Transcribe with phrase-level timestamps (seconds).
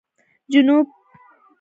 [0.51, 0.87] جنوب